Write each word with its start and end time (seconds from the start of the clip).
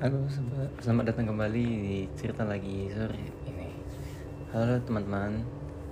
Halo, 0.00 0.24
selamat 0.80 1.12
datang 1.12 1.28
kembali 1.28 1.60
di 1.60 2.08
cerita 2.16 2.40
lagi 2.40 2.88
sore 2.88 3.20
ini. 3.44 3.68
Halo 4.48 4.80
teman-teman, 4.80 5.44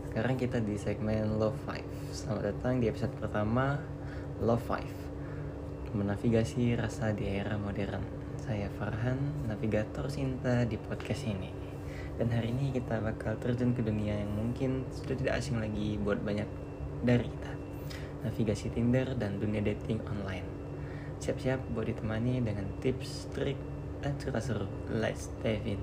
sekarang 0.08 0.40
kita 0.40 0.64
di 0.64 0.80
segmen 0.80 1.36
Love 1.36 1.60
5 1.68 2.16
Selamat 2.16 2.56
datang 2.56 2.80
di 2.80 2.88
episode 2.88 3.12
pertama 3.20 3.76
Love 4.40 4.64
5 4.64 5.92
Menavigasi 5.92 6.72
rasa 6.72 7.12
di 7.12 7.28
era 7.28 7.60
modern. 7.60 8.00
Saya 8.40 8.72
Farhan, 8.80 9.44
navigator 9.44 10.08
cinta 10.08 10.64
di 10.64 10.80
podcast 10.80 11.28
ini. 11.28 11.52
Dan 12.16 12.32
hari 12.32 12.56
ini 12.56 12.72
kita 12.72 13.04
bakal 13.04 13.36
terjun 13.36 13.76
ke 13.76 13.84
dunia 13.84 14.24
yang 14.24 14.32
mungkin 14.32 14.88
sudah 14.88 15.20
tidak 15.20 15.36
asing 15.36 15.60
lagi 15.60 16.00
buat 16.00 16.16
banyak 16.24 16.48
dari 17.04 17.28
kita. 17.28 17.52
Navigasi 18.24 18.72
Tinder 18.72 19.12
dan 19.20 19.36
dunia 19.36 19.60
dating 19.60 20.00
online. 20.08 20.48
Siap-siap 21.20 21.76
buat 21.76 21.84
ditemani 21.84 22.40
dengan 22.40 22.72
tips, 22.80 23.28
trik, 23.36 23.76
dan 24.02 24.14
cerita 24.18 24.38
seru. 24.38 24.66
Let's 24.90 25.30
dive 25.42 25.66
in. 25.66 25.80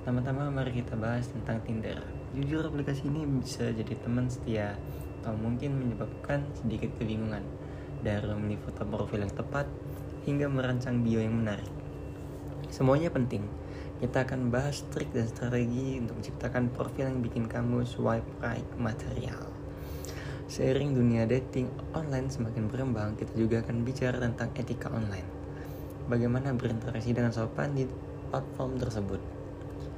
Pertama-tama 0.00 0.48
mari 0.54 0.70
kita 0.70 0.94
bahas 0.94 1.26
tentang 1.26 1.60
Tinder. 1.66 1.98
Jujur 2.30 2.70
aplikasi 2.70 3.10
ini 3.10 3.26
bisa 3.26 3.68
jadi 3.74 3.94
teman 3.98 4.30
setia 4.30 4.78
atau 5.22 5.34
mungkin 5.34 5.74
menyebabkan 5.82 6.46
sedikit 6.54 6.94
kebingungan 7.02 7.42
dari 8.06 8.22
memilih 8.30 8.62
foto 8.62 8.86
profil 8.86 9.26
yang 9.26 9.34
tepat 9.34 9.66
hingga 10.22 10.46
merancang 10.46 11.02
bio 11.02 11.18
yang 11.18 11.34
menarik. 11.34 11.66
Semuanya 12.70 13.10
penting. 13.10 13.42
Kita 13.96 14.28
akan 14.28 14.52
bahas 14.52 14.84
trik 14.92 15.08
dan 15.16 15.24
strategi 15.24 15.96
untuk 15.96 16.20
menciptakan 16.20 16.68
profil 16.70 17.08
yang 17.08 17.24
bikin 17.24 17.48
kamu 17.48 17.82
swipe 17.82 18.28
right 18.44 18.68
material. 18.76 19.48
Seiring 20.46 20.94
dunia 20.94 21.24
dating 21.26 21.66
online 21.96 22.28
semakin 22.28 22.68
berkembang, 22.70 23.18
kita 23.18 23.32
juga 23.34 23.64
akan 23.64 23.82
bicara 23.82 24.20
tentang 24.20 24.52
etika 24.54 24.92
online 24.92 25.35
bagaimana 26.06 26.54
berinteraksi 26.54 27.10
dengan 27.10 27.34
sopan 27.34 27.74
di 27.74 27.86
platform 28.30 28.78
tersebut. 28.78 29.20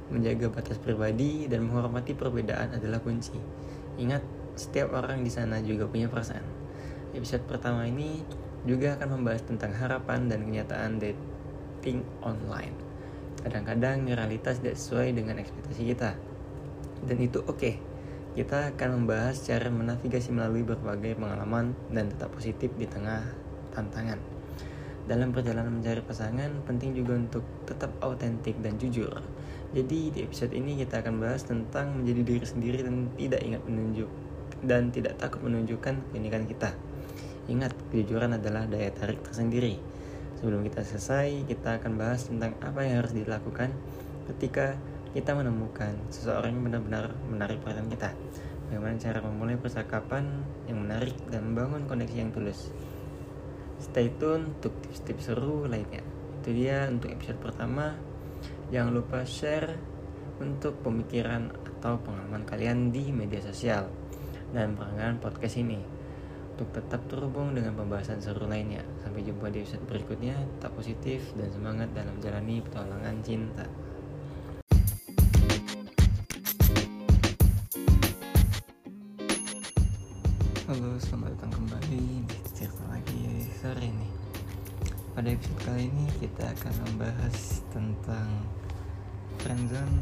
Menjaga 0.09 0.49
batas 0.49 0.81
pribadi 0.81 1.45
dan 1.45 1.69
menghormati 1.69 2.17
perbedaan 2.17 2.73
adalah 2.73 2.97
kunci. 3.01 3.37
Ingat, 4.01 4.25
setiap 4.57 4.91
orang 4.97 5.21
di 5.21 5.31
sana 5.31 5.61
juga 5.61 5.85
punya 5.85 6.09
perasaan. 6.09 6.43
Episode 7.13 7.45
pertama 7.45 7.85
ini 7.85 8.25
juga 8.65 8.97
akan 8.97 9.21
membahas 9.21 9.45
tentang 9.45 9.71
harapan 9.77 10.27
dan 10.27 10.43
kenyataan 10.43 10.99
dating 10.99 12.03
online. 12.25 12.73
Kadang-kadang 13.39 14.03
realitas 14.09 14.59
tidak 14.59 14.75
sesuai 14.75 15.15
dengan 15.15 15.39
ekspektasi 15.39 15.83
kita. 15.95 16.11
Dan 17.05 17.17
itu 17.23 17.39
oke. 17.45 17.55
Okay. 17.55 17.75
Kita 18.29 18.71
akan 18.71 19.03
membahas 19.03 19.41
cara 19.41 19.67
menavigasi 19.73 20.29
melalui 20.31 20.61
berbagai 20.61 21.17
pengalaman 21.17 21.73
dan 21.89 22.13
tetap 22.13 22.29
positif 22.29 22.71
di 22.77 22.85
tengah 22.85 23.25
tantangan. 23.73 24.38
Dalam 25.09 25.33
perjalanan 25.33 25.73
mencari 25.73 26.05
pasangan, 26.05 26.61
penting 26.69 26.93
juga 26.93 27.17
untuk 27.17 27.41
tetap 27.65 27.89
autentik 28.05 28.61
dan 28.61 28.77
jujur. 28.77 29.09
Jadi 29.73 30.13
di 30.13 30.19
episode 30.21 30.53
ini 30.53 30.77
kita 30.77 31.01
akan 31.01 31.17
bahas 31.17 31.41
tentang 31.41 31.97
menjadi 31.97 32.21
diri 32.21 32.45
sendiri 32.45 32.85
dan 32.85 33.09
tidak 33.17 33.41
ingat 33.41 33.65
menunjuk 33.65 34.05
dan 34.61 34.93
tidak 34.93 35.17
takut 35.17 35.41
menunjukkan 35.41 36.13
keunikan 36.13 36.45
kita. 36.45 36.77
Ingat, 37.49 37.73
kejujuran 37.89 38.37
adalah 38.37 38.69
daya 38.69 38.93
tarik 38.93 39.25
tersendiri. 39.25 39.81
Sebelum 40.37 40.61
kita 40.61 40.85
selesai, 40.85 41.41
kita 41.49 41.81
akan 41.81 41.97
bahas 41.97 42.29
tentang 42.29 42.53
apa 42.61 42.85
yang 42.85 43.01
harus 43.01 43.17
dilakukan 43.17 43.73
ketika 44.29 44.77
kita 45.17 45.33
menemukan 45.33 45.97
seseorang 46.13 46.53
yang 46.53 46.69
benar-benar 46.69 47.17
menarik 47.25 47.57
perhatian 47.65 47.89
kita. 47.89 48.13
Bagaimana 48.69 48.93
cara 49.01 49.25
memulai 49.25 49.57
percakapan 49.57 50.45
yang 50.69 50.85
menarik 50.85 51.17
dan 51.33 51.49
membangun 51.49 51.89
koneksi 51.89 52.13
yang 52.13 52.29
tulus. 52.29 52.69
Stay 53.89 54.05
tune 54.21 54.53
untuk 54.53 54.69
tips-tips 54.85 55.33
seru 55.33 55.65
lainnya. 55.65 56.05
Itu 56.37 56.53
dia 56.53 56.85
untuk 56.85 57.09
episode 57.09 57.41
pertama. 57.41 57.97
Jangan 58.69 58.93
lupa 58.93 59.25
share 59.25 59.81
untuk 60.37 60.85
pemikiran 60.85 61.49
atau 61.49 61.97
pengalaman 61.97 62.45
kalian 62.45 62.93
di 62.93 63.09
media 63.09 63.41
sosial 63.41 63.89
dan 64.53 64.77
peranggan 64.77 65.17
podcast 65.17 65.57
ini 65.57 65.81
untuk 66.53 66.69
tetap 66.69 67.01
terhubung 67.09 67.57
dengan 67.57 67.73
pembahasan 67.73 68.21
seru 68.21 68.45
lainnya. 68.45 68.85
Sampai 69.01 69.25
jumpa 69.25 69.49
di 69.49 69.65
episode 69.65 69.81
berikutnya. 69.89 70.37
Tetap 70.37 70.69
positif 70.77 71.25
dan 71.33 71.49
semangat 71.49 71.89
dalam 71.89 72.13
menjalani 72.13 72.61
petualangan 72.61 73.15
cinta. 73.25 73.65
Halo, 80.69 80.93
selamat 81.01 81.33
datang 81.33 81.51
kembali 81.57 82.29
di 82.29 82.38
cerita 82.59 82.83
lagi 82.91 83.47
sore 83.63 83.87
ini. 83.87 84.09
Pada 85.15 85.31
episode 85.31 85.63
kali 85.63 85.87
ini 85.87 86.11
kita 86.19 86.43
akan 86.43 86.73
membahas 86.91 87.63
tentang 87.71 88.27
friendzone 89.39 89.95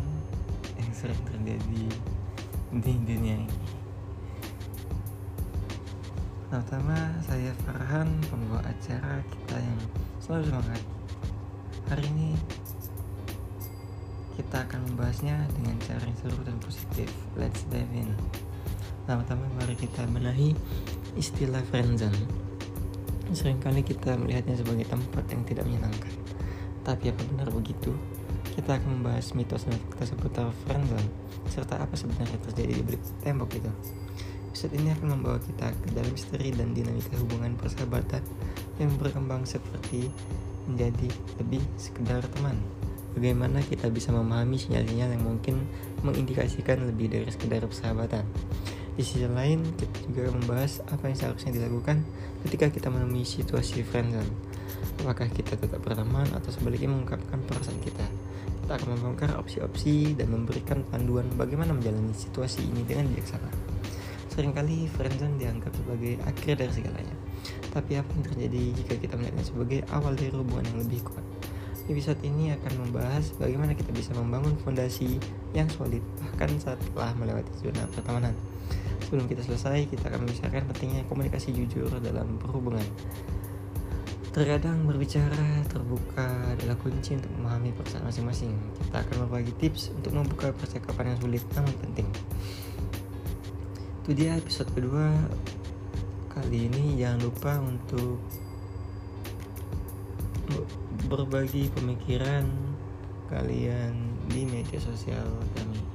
yang 0.74 0.90
sering 0.90 1.22
terjadi 1.30 1.86
di 2.82 2.94
dunia 3.06 3.46
ini. 3.46 3.58
Pertama, 6.50 6.98
saya 7.30 7.54
Farhan, 7.62 8.10
pembawa 8.26 8.66
acara 8.66 9.22
kita 9.22 9.62
yang 9.62 9.80
selalu 10.18 10.50
semangat. 10.50 10.82
Hari 11.94 12.10
ini 12.10 12.34
kita 14.34 14.66
akan 14.66 14.82
membahasnya 14.90 15.46
dengan 15.62 15.78
cara 15.86 16.02
yang 16.02 16.18
seru 16.26 16.42
dan 16.42 16.58
positif. 16.58 17.14
Let's 17.38 17.62
dive 17.70 17.94
in. 17.94 18.18
Pertama-tama 19.06 19.46
mari 19.62 19.78
kita 19.78 20.10
benahi 20.10 20.58
istilah 21.14 21.62
friendzone. 21.70 22.47
Seringkali 23.28 23.84
kita 23.84 24.16
melihatnya 24.16 24.56
sebagai 24.56 24.88
tempat 24.88 25.28
yang 25.28 25.44
tidak 25.44 25.68
menyenangkan. 25.68 26.14
Tapi 26.88 27.12
apa 27.12 27.22
benar 27.28 27.52
begitu? 27.52 27.92
Kita 28.56 28.80
akan 28.80 29.00
membahas 29.00 29.36
mitos 29.36 29.68
dan 29.68 29.76
fakta 29.76 30.08
seputar 30.08 30.48
friendzone 30.66 31.28
serta 31.52 31.80
apa 31.80 31.96
sebenarnya 31.96 32.40
terjadi 32.48 32.72
di 32.80 32.84
balik 32.84 33.04
tembok 33.24 33.52
itu. 33.60 33.72
Episode 34.52 34.74
ini 34.80 34.90
akan 34.90 35.08
membawa 35.20 35.38
kita 35.38 35.70
ke 35.70 35.88
dalam 35.94 36.10
misteri 36.10 36.50
dan 36.50 36.74
dinamika 36.74 37.14
hubungan 37.22 37.54
persahabatan 37.60 38.24
yang 38.82 38.90
berkembang 38.98 39.46
seperti 39.46 40.10
menjadi 40.66 41.08
lebih 41.38 41.62
sekedar 41.78 42.26
teman. 42.34 42.58
Bagaimana 43.14 43.62
kita 43.62 43.90
bisa 43.90 44.10
memahami 44.14 44.58
sinyal-sinyal 44.58 45.10
yang 45.14 45.24
mungkin 45.26 45.66
mengindikasikan 46.02 46.86
lebih 46.86 47.10
dari 47.10 47.30
sekedar 47.30 47.66
persahabatan. 47.66 48.26
Di 48.98 49.06
sisi 49.06 49.30
lain, 49.30 49.62
kita 49.78 50.10
juga 50.10 50.34
membahas 50.34 50.82
apa 50.90 51.06
yang 51.06 51.14
seharusnya 51.22 51.54
dilakukan 51.54 52.02
ketika 52.42 52.66
kita 52.74 52.90
menemui 52.90 53.22
situasi 53.22 53.86
friendzone. 53.86 54.34
Apakah 55.06 55.30
kita 55.30 55.54
tetap 55.54 55.78
berteman 55.86 56.26
atau 56.34 56.50
sebaliknya 56.50 56.90
mengungkapkan 56.90 57.38
perasaan 57.46 57.78
kita? 57.86 58.02
Kita 58.66 58.74
akan 58.74 58.98
membongkar 58.98 59.38
opsi-opsi 59.38 60.18
dan 60.18 60.34
memberikan 60.34 60.82
panduan 60.90 61.30
bagaimana 61.38 61.78
menjalani 61.78 62.10
situasi 62.10 62.66
ini 62.66 62.82
dengan 62.90 63.06
bijaksana. 63.14 63.54
Seringkali 64.34 64.90
friendzone 64.90 65.38
dianggap 65.38 65.78
sebagai 65.78 66.18
akhir 66.26 66.58
dari 66.58 66.74
segalanya. 66.74 67.16
Tapi 67.70 68.02
apa 68.02 68.10
yang 68.18 68.26
terjadi 68.34 68.64
jika 68.82 68.94
kita 68.98 69.14
melihatnya 69.14 69.46
sebagai 69.46 69.86
awal 69.94 70.18
dari 70.18 70.34
hubungan 70.34 70.66
yang 70.74 70.82
lebih 70.82 71.06
kuat? 71.06 71.26
Episode 71.86 72.18
ini 72.26 72.50
akan 72.50 72.90
membahas 72.90 73.30
bagaimana 73.38 73.78
kita 73.78 73.94
bisa 73.94 74.10
membangun 74.18 74.58
fondasi 74.66 75.22
yang 75.54 75.70
solid 75.70 76.02
bahkan 76.18 76.50
setelah 76.58 77.14
melewati 77.14 77.54
zona 77.62 77.86
pertemanan. 77.94 78.34
Sebelum 79.08 79.24
kita 79.32 79.40
selesai, 79.40 79.88
kita 79.88 80.12
akan 80.12 80.28
membicarakan 80.28 80.68
pentingnya 80.68 81.08
komunikasi 81.08 81.56
jujur 81.56 81.88
dalam 82.04 82.36
perhubungan. 82.44 82.84
Terkadang 84.36 84.84
berbicara 84.84 85.64
terbuka 85.72 86.28
adalah 86.52 86.76
kunci 86.76 87.16
untuk 87.16 87.32
memahami 87.40 87.72
perasaan 87.72 88.04
masing-masing. 88.04 88.52
Kita 88.84 89.08
akan 89.08 89.32
berbagi 89.32 89.56
tips 89.64 89.96
untuk 89.96 90.12
membuka 90.12 90.52
percakapan 90.52 91.16
yang 91.16 91.20
sulit 91.24 91.44
namun 91.56 91.72
penting. 91.88 92.08
Itu 94.04 94.12
dia 94.12 94.36
episode 94.36 94.76
kedua. 94.76 95.08
Kali 96.36 96.68
ini 96.68 97.00
jangan 97.00 97.24
lupa 97.24 97.64
untuk 97.64 98.20
berbagi 101.08 101.72
pemikiran 101.72 102.44
kalian 103.32 103.96
di 104.28 104.44
media 104.44 104.84
sosial 104.84 105.32
kami 105.56 105.87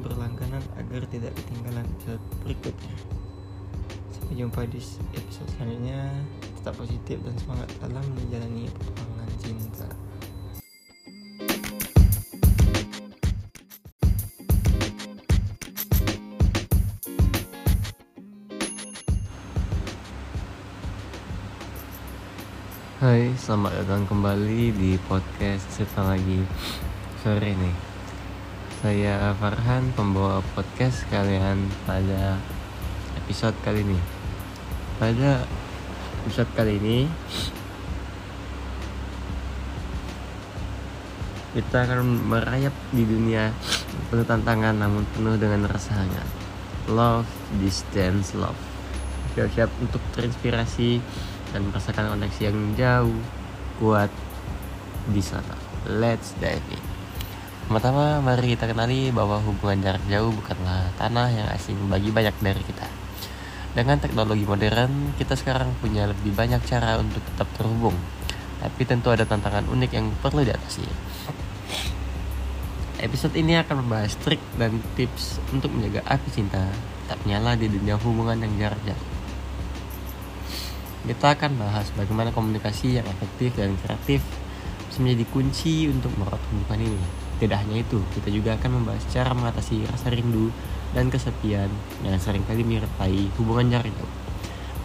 berlangganan 0.00 0.62
agar 0.78 1.02
tidak 1.10 1.32
ketinggalan 1.34 1.86
episode 1.98 2.22
berikutnya. 2.44 2.94
Sampai 4.14 4.34
jumpa 4.38 4.60
di 4.68 4.80
episode 5.16 5.50
selanjutnya. 5.56 6.02
Tetap 6.58 6.74
positif 6.76 7.16
dan 7.22 7.34
semangat 7.38 7.68
dalam 7.80 8.04
menjalani 8.14 8.66
petualangan 8.70 9.30
cinta. 9.40 9.88
Hai, 22.98 23.30
selamat 23.38 23.86
datang 23.86 24.10
kembali 24.10 24.74
di 24.74 24.98
podcast 25.06 25.62
cerita 25.70 26.02
lagi 26.02 26.42
sore 27.22 27.54
ini. 27.54 27.87
Saya 28.78 29.34
Farhan, 29.34 29.90
pembawa 29.90 30.38
podcast 30.54 31.02
kalian 31.10 31.66
pada 31.82 32.38
episode 33.18 33.58
kali 33.66 33.82
ini. 33.82 33.98
Pada 35.02 35.42
episode 36.22 36.46
kali 36.54 36.78
ini, 36.78 37.10
kita 41.58 41.90
akan 41.90 42.06
merayap 42.30 42.70
di 42.94 43.02
dunia 43.02 43.50
penuh 44.14 44.22
tantangan 44.22 44.78
namun 44.78 45.02
penuh 45.10 45.34
dengan 45.34 45.66
rasa 45.66 45.98
hangat. 45.98 46.30
Love, 46.86 47.26
distance, 47.58 48.30
love. 48.38 48.62
Siap-siap 49.34 49.74
untuk 49.82 49.98
terinspirasi 50.14 51.02
dan 51.50 51.66
merasakan 51.66 52.14
koneksi 52.14 52.40
yang 52.46 52.58
jauh, 52.78 53.18
kuat 53.82 54.14
di 55.10 55.18
sana. 55.18 55.58
Let's 55.90 56.38
dive 56.38 56.62
in. 56.70 56.87
Pertama, 57.68 58.24
mari 58.24 58.56
kita 58.56 58.64
kenali 58.64 59.12
bahwa 59.12 59.44
hubungan 59.44 59.84
jarak 59.84 60.00
jauh 60.08 60.32
bukanlah 60.32 60.88
tanah 60.96 61.28
yang 61.28 61.48
asing 61.52 61.76
bagi 61.92 62.08
banyak 62.08 62.32
dari 62.40 62.64
kita. 62.64 62.88
Dengan 63.76 64.00
teknologi 64.00 64.48
modern, 64.48 65.12
kita 65.20 65.36
sekarang 65.36 65.76
punya 65.76 66.08
lebih 66.08 66.32
banyak 66.32 66.64
cara 66.64 66.96
untuk 66.96 67.20
tetap 67.20 67.44
terhubung. 67.60 67.92
Tapi 68.64 68.82
tentu 68.88 69.12
ada 69.12 69.28
tantangan 69.28 69.68
unik 69.68 69.90
yang 69.92 70.08
perlu 70.24 70.48
diatasi. 70.48 70.80
Episode 73.04 73.36
ini 73.36 73.60
akan 73.60 73.84
membahas 73.84 74.16
trik 74.16 74.40
dan 74.56 74.80
tips 74.96 75.36
untuk 75.52 75.68
menjaga 75.68 76.08
api 76.08 76.28
cinta 76.32 76.72
tak 77.04 77.20
menyala 77.28 77.52
di 77.52 77.68
dunia 77.68 78.00
hubungan 78.00 78.48
yang 78.48 78.52
jarak 78.56 78.80
jauh. 78.88 79.08
Kita 81.04 81.36
akan 81.36 81.52
bahas 81.60 81.92
bagaimana 81.92 82.32
komunikasi 82.32 82.96
yang 82.96 83.06
efektif 83.12 83.52
dan 83.60 83.76
kreatif 83.84 84.24
bisa 84.88 85.04
menjadi 85.04 85.24
kunci 85.28 85.92
untuk 85.92 86.16
merawat 86.16 86.40
hubungan 86.48 86.96
ini. 86.96 87.17
Tidak 87.38 87.54
hanya 87.54 87.86
itu, 87.86 88.02
kita 88.18 88.34
juga 88.34 88.58
akan 88.58 88.82
membahas 88.82 89.06
cara 89.14 89.30
mengatasi 89.30 89.86
rasa 89.86 90.10
rindu 90.10 90.50
dan 90.90 91.06
kesepian 91.06 91.70
yang 92.02 92.18
sering 92.18 92.42
kali 92.50 92.66
menyertai 92.66 93.30
hubungan 93.38 93.70
jarak 93.70 93.94
jauh. 93.94 94.14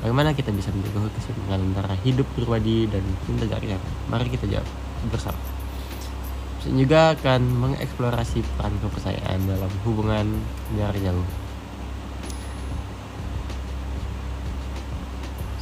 Bagaimana 0.05 0.37
kita 0.37 0.53
bisa 0.53 0.69
menjaga 0.69 1.09
keseimbangan 1.17 1.59
antara 1.73 1.95
hidup 2.05 2.27
pribadi 2.37 2.85
dan 2.91 3.01
cinta 3.25 3.49
jarak 3.49 3.65
jauh? 3.65 3.85
Mari 4.13 4.29
kita 4.29 4.45
jawab 4.45 4.69
bersama. 5.09 5.39
Dan 6.63 6.79
juga 6.79 7.17
akan 7.17 7.41
mengeksplorasi 7.41 8.39
peran 8.55 8.77
kepercayaan 8.79 9.39
dalam 9.49 9.71
hubungan 9.83 10.27
jarak 10.77 11.01
jauh. 11.01 11.27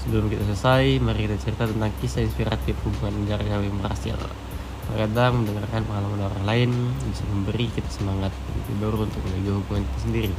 Sebelum 0.04 0.28
kita 0.28 0.44
selesai, 0.44 1.00
mari 1.00 1.30
kita 1.30 1.38
cerita 1.40 1.70
tentang 1.70 1.94
kisah 2.04 2.26
inspiratif 2.26 2.76
hubungan 2.84 3.30
jarak 3.32 3.48
jauh 3.48 3.64
yang 3.64 3.78
berhasil. 3.80 4.18
Terkadang 4.92 5.40
mendengarkan 5.40 5.88
pengalaman 5.88 6.22
orang 6.28 6.44
lain 6.44 6.70
bisa 7.08 7.24
memberi 7.32 7.72
kita 7.72 7.88
semangat 7.88 8.36
tidur 8.68 8.92
untuk 9.00 9.24
menjaga 9.24 9.52
hubungan 9.64 9.84
kita 9.88 10.00
sendiri. 10.04 10.32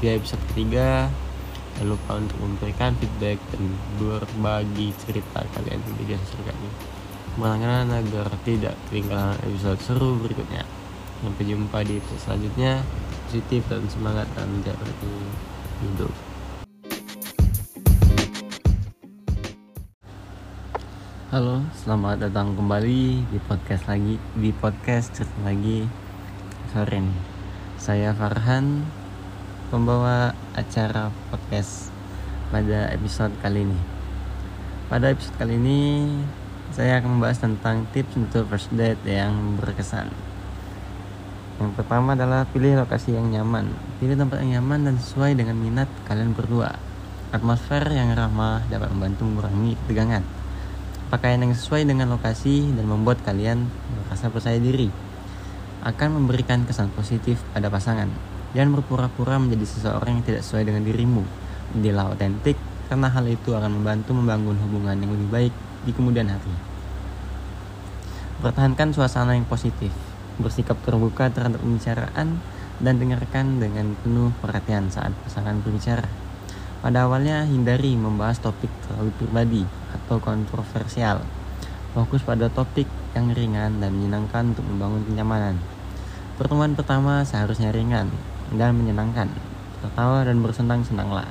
Di 0.00 0.06
episode 0.16 0.40
ketiga, 0.48 1.12
jangan 1.76 1.92
lupa 1.92 2.10
untuk 2.16 2.38
memberikan 2.40 2.96
feedback 2.96 3.36
dan 3.52 3.62
berbagi 4.00 4.96
cerita 5.04 5.44
kalian 5.52 5.76
di 5.76 5.92
media 6.00 6.16
sosial 6.24 6.48
kami. 6.48 6.70
Agar 7.40 8.32
tidak 8.48 8.74
ketinggalan 8.88 9.36
episode 9.44 9.80
seru 9.84 10.16
berikutnya. 10.16 10.64
Sampai 11.20 11.44
jumpa 11.44 11.84
di 11.84 12.00
episode 12.00 12.20
selanjutnya. 12.24 12.80
Positif 13.28 13.60
dan 13.68 13.84
semangat 13.92 14.24
dan 14.40 14.48
menjalani 14.48 15.12
hidup. 15.84 16.29
Halo, 21.30 21.62
selamat 21.78 22.26
datang 22.26 22.58
kembali 22.58 23.22
di 23.30 23.38
podcast 23.46 23.86
lagi 23.86 24.18
di 24.34 24.50
podcast 24.50 25.14
cerita 25.14 25.46
lagi 25.46 25.86
sore 26.74 26.98
ini. 26.98 27.14
Saya 27.78 28.10
Farhan, 28.18 28.82
pembawa 29.70 30.34
acara 30.58 31.14
podcast 31.30 31.94
pada 32.50 32.90
episode 32.90 33.30
kali 33.46 33.62
ini. 33.62 33.78
Pada 34.90 35.14
episode 35.14 35.38
kali 35.38 35.54
ini, 35.54 36.10
saya 36.74 36.98
akan 36.98 37.22
membahas 37.22 37.38
tentang 37.38 37.86
tips 37.94 38.18
untuk 38.18 38.50
first 38.50 38.74
date 38.74 38.98
yang 39.06 39.54
berkesan. 39.54 40.10
Yang 41.62 41.78
pertama 41.78 42.18
adalah 42.18 42.42
pilih 42.50 42.74
lokasi 42.74 43.14
yang 43.14 43.30
nyaman. 43.30 43.70
Pilih 44.02 44.18
tempat 44.18 44.42
yang 44.42 44.58
nyaman 44.58 44.82
dan 44.82 44.94
sesuai 44.98 45.38
dengan 45.38 45.54
minat 45.54 45.86
kalian 46.10 46.34
berdua. 46.34 46.74
Atmosfer 47.30 47.86
yang 47.86 48.18
ramah 48.18 48.66
dapat 48.66 48.90
membantu 48.90 49.30
mengurangi 49.30 49.78
ketegangan 49.86 50.39
pakaian 51.10 51.42
yang 51.42 51.52
sesuai 51.52 51.82
dengan 51.90 52.06
lokasi 52.14 52.70
dan 52.70 52.86
membuat 52.86 53.18
kalian 53.26 53.66
merasa 54.06 54.30
percaya 54.30 54.62
diri 54.62 54.88
akan 55.82 56.22
memberikan 56.22 56.62
kesan 56.62 56.92
positif 56.94 57.42
pada 57.50 57.66
pasangan. 57.66 58.06
Jangan 58.54 58.78
berpura-pura 58.78 59.42
menjadi 59.42 59.66
seseorang 59.66 60.20
yang 60.20 60.24
tidak 60.24 60.42
sesuai 60.46 60.70
dengan 60.70 60.86
dirimu. 60.86 61.26
Jadilah 61.74 62.14
otentik 62.14 62.54
karena 62.86 63.10
hal 63.10 63.26
itu 63.26 63.50
akan 63.54 63.82
membantu 63.82 64.14
membangun 64.14 64.58
hubungan 64.58 64.96
yang 64.98 65.10
lebih 65.10 65.28
baik 65.30 65.54
di 65.86 65.90
kemudian 65.90 66.30
hari. 66.30 66.54
Pertahankan 68.40 68.94
suasana 68.94 69.34
yang 69.36 69.44
positif, 69.44 69.92
bersikap 70.38 70.78
terbuka 70.86 71.28
terhadap 71.28 71.60
pembicaraan 71.60 72.40
dan 72.80 72.94
dengarkan 72.96 73.60
dengan 73.60 73.92
penuh 74.00 74.32
perhatian 74.40 74.88
saat 74.88 75.12
pasangan 75.26 75.60
berbicara. 75.60 76.29
Pada 76.80 77.04
awalnya 77.04 77.44
hindari 77.44 77.92
membahas 77.92 78.40
topik 78.40 78.72
terlalu 78.88 79.12
pribadi 79.20 79.62
atau 79.92 80.16
kontroversial. 80.16 81.20
Fokus 81.92 82.24
pada 82.24 82.48
topik 82.48 82.88
yang 83.12 83.36
ringan 83.36 83.84
dan 83.84 83.92
menyenangkan 83.92 84.56
untuk 84.56 84.64
membangun 84.64 85.04
kenyamanan. 85.04 85.60
Pertemuan 86.40 86.72
pertama 86.72 87.20
seharusnya 87.20 87.68
ringan 87.68 88.08
dan 88.56 88.72
menyenangkan. 88.72 89.28
Tertawa 89.84 90.24
dan 90.24 90.40
bersenang-senanglah 90.40 91.28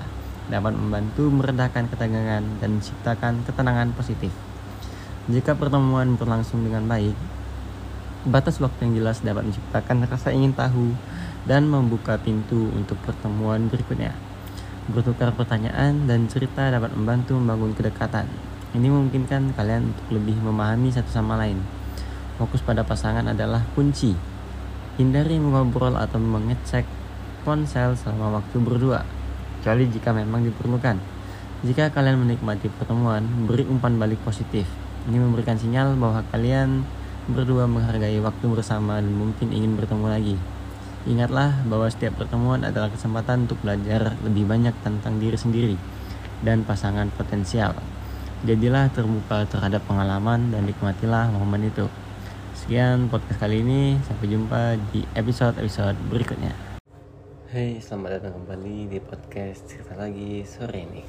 dapat 0.54 0.78
membantu 0.78 1.34
meredakan 1.34 1.90
ketegangan 1.90 2.46
dan 2.62 2.70
menciptakan 2.78 3.42
ketenangan 3.42 3.90
positif. 3.98 4.30
Jika 5.34 5.58
pertemuan 5.58 6.14
berlangsung 6.14 6.62
dengan 6.62 6.86
baik, 6.86 7.18
batas 8.30 8.62
waktu 8.62 8.86
yang 8.86 8.94
jelas 9.02 9.26
dapat 9.26 9.50
menciptakan 9.50 10.06
rasa 10.06 10.30
ingin 10.30 10.54
tahu 10.54 10.94
dan 11.50 11.66
membuka 11.66 12.22
pintu 12.22 12.70
untuk 12.78 13.02
pertemuan 13.02 13.66
berikutnya. 13.66 14.29
Bertukar 14.90 15.30
pertanyaan 15.38 16.10
dan 16.10 16.26
cerita 16.26 16.66
dapat 16.74 16.90
membantu 16.98 17.38
membangun 17.38 17.78
kedekatan. 17.78 18.26
Ini 18.74 18.90
memungkinkan 18.90 19.54
kalian 19.54 19.94
untuk 19.94 20.18
lebih 20.18 20.42
memahami 20.42 20.90
satu 20.90 21.14
sama 21.14 21.38
lain. 21.38 21.62
Fokus 22.42 22.66
pada 22.66 22.82
pasangan 22.82 23.22
adalah 23.30 23.62
kunci. 23.78 24.18
Hindari 24.98 25.38
mengobrol 25.38 25.94
atau 25.94 26.18
mengecek 26.18 26.90
ponsel 27.46 27.94
selama 28.02 28.42
waktu 28.42 28.58
berdua, 28.58 29.06
kecuali 29.62 29.86
jika 29.94 30.10
memang 30.10 30.42
diperlukan. 30.50 30.98
Jika 31.62 31.94
kalian 31.94 32.26
menikmati 32.26 32.74
pertemuan, 32.74 33.22
beri 33.46 33.70
umpan 33.70 33.94
balik 34.02 34.18
positif. 34.26 34.66
Ini 35.06 35.22
memberikan 35.22 35.60
sinyal 35.60 35.94
bahwa 36.02 36.26
kalian 36.34 36.82
berdua 37.30 37.70
menghargai 37.70 38.18
waktu 38.26 38.46
bersama 38.50 38.98
dan 38.98 39.14
mungkin 39.14 39.54
ingin 39.54 39.78
bertemu 39.78 40.06
lagi. 40.10 40.36
Ingatlah 41.10 41.66
bahwa 41.66 41.90
setiap 41.90 42.22
pertemuan 42.22 42.62
adalah 42.62 42.94
kesempatan 42.94 43.50
untuk 43.50 43.58
belajar 43.66 44.14
lebih 44.22 44.46
banyak 44.46 44.78
tentang 44.86 45.18
diri 45.18 45.34
sendiri 45.34 45.74
dan 46.46 46.62
pasangan 46.62 47.10
potensial. 47.10 47.74
Jadilah 48.46 48.94
terbuka 48.94 49.42
terhadap 49.50 49.82
pengalaman 49.90 50.54
dan 50.54 50.70
nikmatilah 50.70 51.34
momen 51.34 51.66
itu. 51.66 51.90
Sekian 52.54 53.10
podcast 53.10 53.42
kali 53.42 53.66
ini, 53.66 53.98
sampai 54.06 54.30
jumpa 54.30 54.78
di 54.94 55.02
episode-episode 55.18 55.98
berikutnya. 56.14 56.54
Hai, 57.50 57.82
selamat 57.82 58.22
datang 58.22 58.46
kembali 58.46 58.94
di 58.94 59.02
podcast 59.02 59.66
cerita 59.66 59.98
lagi 59.98 60.46
sore 60.46 60.86
ini. 60.94 61.02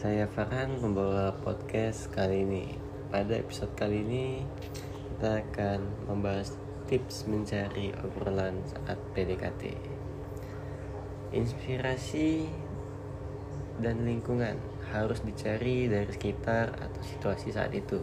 Saya 0.00 0.24
Farhan 0.32 0.80
membawa 0.80 1.36
podcast 1.44 2.08
kali 2.08 2.48
ini. 2.48 2.72
Pada 3.12 3.36
episode 3.36 3.76
kali 3.76 4.00
ini 4.00 4.48
kita 5.12 5.44
akan 5.44 6.08
membahas 6.08 6.56
tips 6.90 7.30
mencari 7.30 7.94
obrolan 8.02 8.66
saat 8.66 8.98
PDKT. 9.14 9.78
Inspirasi 11.30 12.50
dan 13.78 14.02
lingkungan 14.02 14.58
harus 14.90 15.22
dicari 15.22 15.86
dari 15.86 16.10
sekitar 16.10 16.74
atau 16.74 17.02
situasi 17.06 17.54
saat 17.54 17.70
itu. 17.70 18.02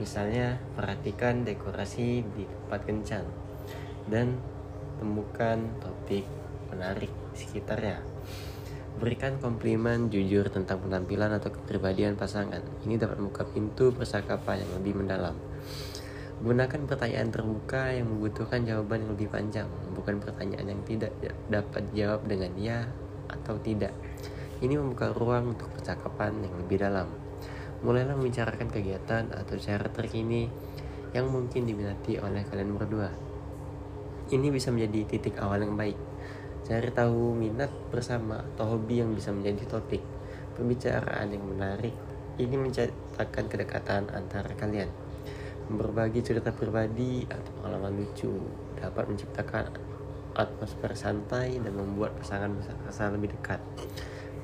Misalnya, 0.00 0.56
perhatikan 0.72 1.44
dekorasi 1.44 2.24
di 2.24 2.48
tempat 2.48 2.88
kencan 2.88 3.24
dan 4.08 4.40
temukan 4.96 5.60
topik 5.84 6.24
menarik 6.72 7.12
di 7.36 7.38
sekitarnya. 7.44 8.00
Berikan 8.96 9.36
komplimen 9.36 10.08
jujur 10.08 10.48
tentang 10.48 10.80
penampilan 10.80 11.36
atau 11.36 11.52
kepribadian 11.52 12.16
pasangan. 12.16 12.64
Ini 12.88 12.96
dapat 12.96 13.20
membuka 13.20 13.44
pintu 13.44 13.92
percakapan 13.92 14.64
yang 14.64 14.72
lebih 14.80 15.04
mendalam. 15.04 15.36
Gunakan 16.46 16.86
pertanyaan 16.86 17.34
terbuka 17.34 17.90
yang 17.90 18.06
membutuhkan 18.06 18.62
jawaban 18.62 19.02
yang 19.02 19.18
lebih 19.18 19.34
panjang, 19.34 19.66
bukan 19.98 20.22
pertanyaan 20.22 20.78
yang 20.78 20.82
tidak 20.86 21.10
dapat 21.50 21.82
dijawab 21.90 22.22
dengan 22.22 22.54
ya 22.54 22.86
atau 23.26 23.58
tidak. 23.58 23.90
Ini 24.62 24.78
membuka 24.78 25.10
ruang 25.10 25.58
untuk 25.58 25.66
percakapan 25.74 26.46
yang 26.46 26.54
lebih 26.54 26.78
dalam. 26.78 27.10
Mulailah 27.82 28.14
membicarakan 28.14 28.70
kegiatan 28.70 29.26
atau 29.34 29.58
cara 29.58 29.90
terkini 29.90 30.46
yang 31.10 31.26
mungkin 31.34 31.66
diminati 31.66 32.22
oleh 32.22 32.46
kalian 32.46 32.78
berdua. 32.78 33.10
Ini 34.30 34.46
bisa 34.54 34.70
menjadi 34.70 35.18
titik 35.18 35.42
awal 35.42 35.66
yang 35.66 35.74
baik. 35.74 35.98
Cari 36.62 36.94
tahu 36.94 37.34
minat 37.34 37.74
bersama 37.90 38.46
atau 38.54 38.78
hobi 38.78 39.02
yang 39.02 39.10
bisa 39.18 39.34
menjadi 39.34 39.66
topik 39.66 40.02
pembicaraan 40.54 41.26
yang 41.26 41.42
menarik. 41.42 41.98
Ini 42.38 42.54
menciptakan 42.54 43.50
kedekatan 43.50 44.14
antara 44.14 44.54
kalian. 44.54 45.05
Berbagi 45.66 46.22
cerita 46.22 46.54
pribadi 46.54 47.26
atau 47.26 47.50
pengalaman 47.58 47.98
lucu 47.98 48.30
dapat 48.78 49.10
menciptakan 49.10 49.66
atmosfer 50.38 50.94
santai 50.94 51.58
dan 51.58 51.74
membuat 51.74 52.14
pasangan 52.22 52.54
merasa 52.54 53.10
lebih 53.10 53.34
dekat. 53.34 53.58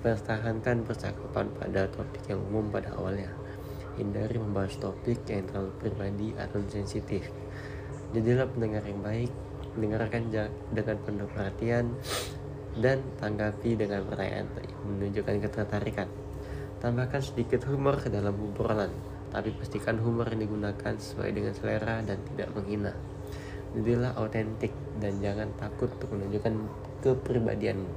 Pertahankan 0.02 0.82
percakapan 0.82 1.46
pada 1.54 1.86
topik 1.94 2.26
yang 2.26 2.42
umum 2.50 2.74
pada 2.74 2.90
awalnya. 2.98 3.30
Hindari 3.94 4.34
membahas 4.34 4.74
topik 4.82 5.22
yang 5.30 5.46
terlalu 5.46 5.70
pribadi 5.78 6.28
atau 6.34 6.58
sensitif. 6.66 7.22
Jadilah 8.10 8.50
pendengar 8.50 8.82
yang 8.82 8.98
baik, 8.98 9.30
dengarkan 9.78 10.26
dengan 10.74 10.96
penuh 11.06 11.28
perhatian, 11.30 11.94
dan 12.82 12.98
tanggapi 13.22 13.78
dengan 13.78 14.02
pertanyaan 14.10 14.50
menunjukkan 14.90 15.38
ketertarikan. 15.38 16.10
Tambahkan 16.82 17.22
sedikit 17.22 17.62
humor 17.70 18.00
ke 18.02 18.10
dalam 18.10 18.34
obrolan, 18.34 18.90
tapi 19.32 19.50
pastikan 19.56 19.96
humor 19.96 20.28
yang 20.28 20.44
digunakan 20.44 20.92
sesuai 20.92 21.32
dengan 21.32 21.56
selera 21.56 22.04
dan 22.04 22.20
tidak 22.32 22.52
menghina. 22.52 22.92
Jadilah 23.72 24.12
autentik 24.20 24.76
dan 25.00 25.16
jangan 25.24 25.48
takut 25.56 25.88
untuk 25.96 26.12
menunjukkan 26.12 26.54
kepribadianmu. 27.00 27.88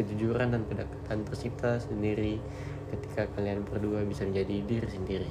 Kejujuran 0.00 0.56
dan 0.56 0.64
kedekatan 0.64 1.28
tercipta 1.28 1.76
sendiri 1.76 2.40
ketika 2.88 3.28
kalian 3.36 3.60
berdua 3.68 4.00
bisa 4.08 4.24
menjadi 4.24 4.64
diri 4.64 4.88
sendiri. 4.88 5.30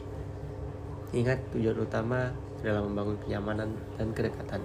Ingat 1.09 1.41
tujuan 1.57 1.81
utama 1.81 2.29
adalah 2.61 2.85
membangun 2.85 3.17
kenyamanan 3.25 3.73
dan 3.97 4.13
kedekatan. 4.13 4.61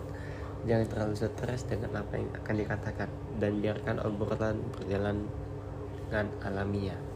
Jangan 0.69 0.87
terlalu 0.93 1.15
stres 1.17 1.65
dengan 1.65 2.05
apa 2.05 2.21
yang 2.21 2.29
akan 2.37 2.55
dikatakan 2.61 3.09
dan 3.41 3.53
biarkan 3.65 3.97
obrolan 4.05 4.61
berjalan 4.77 5.25
dengan 6.09 6.27
alamiah. 6.45 7.14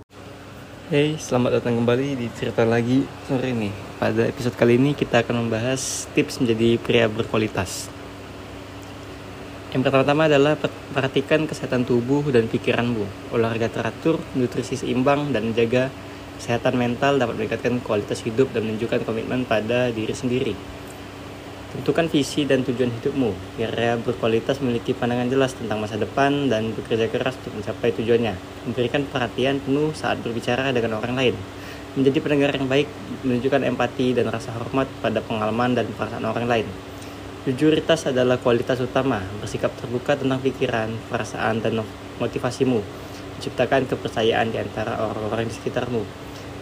Hey, 0.89 1.21
selamat 1.21 1.61
datang 1.61 1.85
kembali 1.85 2.17
di 2.17 2.33
cerita 2.33 2.65
lagi 2.65 3.05
sore 3.29 3.53
ini. 3.53 3.69
Pada 4.01 4.25
episode 4.25 4.57
kali 4.57 4.81
ini 4.81 4.97
kita 4.97 5.21
akan 5.21 5.45
membahas 5.45 6.09
tips 6.17 6.41
menjadi 6.41 6.81
pria 6.81 7.05
berkualitas. 7.13 7.93
Yang 9.69 9.85
pertama-tama 9.85 10.33
adalah 10.33 10.57
perhatikan 10.97 11.45
kesehatan 11.45 11.85
tubuh 11.85 12.25
dan 12.33 12.49
pikiranmu. 12.49 13.05
Olahraga 13.37 13.69
teratur, 13.69 14.17
nutrisi 14.33 14.81
seimbang, 14.81 15.29
dan 15.29 15.53
menjaga 15.53 15.93
kesehatan 16.41 16.81
mental 16.81 17.21
dapat 17.21 17.37
meningkatkan 17.37 17.85
kualitas 17.85 18.25
hidup 18.25 18.49
dan 18.57 18.65
menunjukkan 18.65 19.05
komitmen 19.05 19.45
pada 19.45 19.93
diri 19.93 20.17
sendiri. 20.17 20.57
Tentukan 21.69 22.09
visi 22.09 22.49
dan 22.49 22.65
tujuan 22.65 22.89
hidupmu, 22.89 23.61
biar 23.61 24.01
berkualitas 24.01 24.57
memiliki 24.65 24.97
pandangan 24.97 25.29
jelas 25.29 25.53
tentang 25.53 25.85
masa 25.85 26.01
depan 26.01 26.49
dan 26.49 26.73
bekerja 26.73 27.13
keras 27.13 27.37
untuk 27.45 27.61
mencapai 27.61 27.93
tujuannya. 27.93 28.33
Memberikan 28.65 29.05
perhatian 29.05 29.61
penuh 29.61 29.93
saat 29.93 30.17
berbicara 30.25 30.73
dengan 30.73 30.97
orang 30.97 31.13
lain. 31.13 31.37
Menjadi 31.93 32.25
pendengar 32.25 32.57
yang 32.57 32.73
baik, 32.73 32.89
menunjukkan 33.21 33.69
empati 33.69 34.17
dan 34.17 34.33
rasa 34.33 34.57
hormat 34.57 34.89
pada 35.05 35.21
pengalaman 35.21 35.77
dan 35.77 35.85
perasaan 35.93 36.25
orang 36.25 36.49
lain. 36.49 36.67
Jujuritas 37.45 38.09
adalah 38.09 38.41
kualitas 38.41 38.81
utama, 38.81 39.21
bersikap 39.37 39.69
terbuka 39.77 40.17
tentang 40.17 40.41
pikiran, 40.41 40.89
perasaan, 41.13 41.61
dan 41.61 41.85
motivasimu. 42.17 42.81
Menciptakan 43.37 43.85
kepercayaan 43.85 44.57
di 44.57 44.57
antara 44.57 45.05
orang-orang 45.05 45.53
di 45.53 45.55
sekitarmu. 45.61 46.01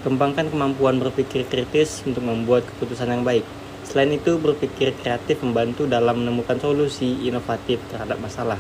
Kembangkan 0.02 0.50
kemampuan 0.50 0.98
berpikir 0.98 1.46
kritis 1.46 2.02
untuk 2.02 2.26
membuat 2.26 2.66
keputusan 2.66 3.06
yang 3.06 3.22
baik 3.22 3.46
Selain 3.86 4.10
itu, 4.10 4.34
berpikir 4.34 4.98
kreatif 4.98 5.38
membantu 5.46 5.86
dalam 5.86 6.26
menemukan 6.26 6.58
solusi 6.58 7.22
inovatif 7.22 7.78
terhadap 7.86 8.18
masalah. 8.18 8.58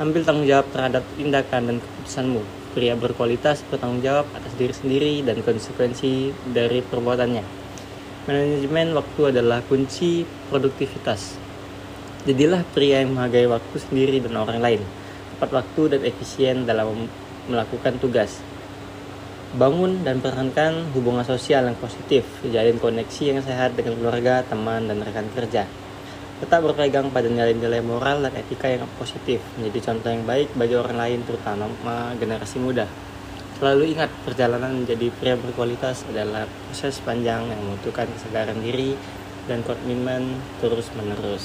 Ambil 0.00 0.24
tanggung 0.24 0.48
jawab 0.48 0.64
terhadap 0.72 1.04
tindakan 1.20 1.62
dan 1.68 1.76
keputusanmu. 1.84 2.40
Pria 2.72 2.96
berkualitas 2.96 3.60
bertanggung 3.68 4.00
jawab 4.00 4.24
atas 4.32 4.52
diri 4.56 4.72
sendiri 4.72 5.14
dan 5.20 5.44
konsekuensi 5.44 6.32
dari 6.56 6.80
perbuatannya. 6.80 7.44
Manajemen 8.24 8.96
waktu 8.96 9.20
adalah 9.36 9.60
kunci 9.64 10.24
produktivitas. 10.48 11.36
Jadilah 12.24 12.64
pria 12.72 13.04
yang 13.04 13.12
menghargai 13.12 13.46
waktu 13.46 13.76
sendiri 13.76 14.24
dan 14.24 14.40
orang 14.40 14.58
lain. 14.58 14.80
Tepat 15.36 15.62
waktu 15.62 15.82
dan 15.96 16.00
efisien 16.02 16.56
dalam 16.64 17.06
melakukan 17.46 18.00
tugas 18.00 18.40
bangun 19.56 20.04
dan 20.04 20.20
pertahankan 20.20 20.92
hubungan 20.92 21.24
sosial 21.24 21.64
yang 21.64 21.78
positif, 21.80 22.28
jalin 22.44 22.76
koneksi 22.76 23.22
yang 23.24 23.40
sehat 23.40 23.72
dengan 23.72 23.96
keluarga, 23.96 24.44
teman, 24.44 24.84
dan 24.84 25.00
rekan 25.00 25.24
kerja. 25.32 25.64
Tetap 26.36 26.60
berpegang 26.60 27.08
pada 27.08 27.32
nilai-nilai 27.32 27.80
moral 27.80 28.20
dan 28.20 28.36
etika 28.36 28.68
yang 28.68 28.84
positif, 29.00 29.40
menjadi 29.56 29.90
contoh 29.90 30.12
yang 30.12 30.24
baik 30.28 30.52
bagi 30.52 30.76
orang 30.76 30.96
lain, 31.00 31.20
terutama 31.24 32.12
generasi 32.20 32.60
muda. 32.60 32.84
Selalu 33.56 33.96
ingat, 33.96 34.12
perjalanan 34.28 34.84
menjadi 34.84 35.08
pria 35.16 35.32
berkualitas 35.40 36.04
adalah 36.12 36.44
proses 36.68 37.00
panjang 37.00 37.48
yang 37.48 37.60
membutuhkan 37.64 38.04
kesadaran 38.12 38.60
diri 38.60 38.92
dan 39.48 39.64
komitmen 39.64 40.36
terus-menerus. 40.60 41.34